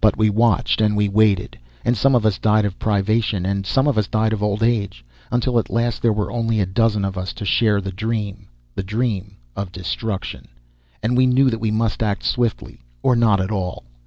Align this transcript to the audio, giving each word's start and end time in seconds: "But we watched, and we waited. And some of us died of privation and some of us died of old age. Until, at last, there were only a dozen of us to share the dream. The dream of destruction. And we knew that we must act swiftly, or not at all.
"But 0.00 0.16
we 0.16 0.30
watched, 0.30 0.80
and 0.80 0.96
we 0.96 1.06
waited. 1.06 1.58
And 1.84 1.98
some 1.98 2.14
of 2.14 2.24
us 2.24 2.38
died 2.38 2.64
of 2.64 2.78
privation 2.78 3.44
and 3.44 3.66
some 3.66 3.86
of 3.86 3.98
us 3.98 4.06
died 4.08 4.32
of 4.32 4.42
old 4.42 4.62
age. 4.62 5.04
Until, 5.30 5.58
at 5.58 5.68
last, 5.68 6.00
there 6.00 6.14
were 6.14 6.32
only 6.32 6.60
a 6.60 6.64
dozen 6.64 7.04
of 7.04 7.18
us 7.18 7.34
to 7.34 7.44
share 7.44 7.82
the 7.82 7.92
dream. 7.92 8.48
The 8.74 8.82
dream 8.82 9.36
of 9.54 9.72
destruction. 9.72 10.48
And 11.02 11.14
we 11.14 11.26
knew 11.26 11.50
that 11.50 11.60
we 11.60 11.70
must 11.70 12.02
act 12.02 12.22
swiftly, 12.22 12.84
or 13.02 13.14
not 13.14 13.38
at 13.38 13.50
all. 13.50 13.84